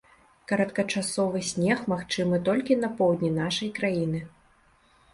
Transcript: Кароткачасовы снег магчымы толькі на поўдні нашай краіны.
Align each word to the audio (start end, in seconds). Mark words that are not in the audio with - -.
Кароткачасовы 0.51 1.43
снег 1.51 1.85
магчымы 1.95 2.41
толькі 2.51 2.81
на 2.83 2.93
поўдні 3.03 3.33
нашай 3.39 3.75
краіны. 3.81 4.27